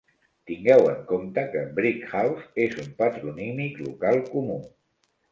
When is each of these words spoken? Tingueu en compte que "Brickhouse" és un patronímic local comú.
Tingueu 0.51 0.85
en 0.91 1.01
compte 1.09 1.41
que 1.55 1.59
"Brickhouse" 1.79 2.47
és 2.63 2.73
un 2.83 2.87
patronímic 3.01 3.77
local 3.89 4.19
comú. 4.31 4.57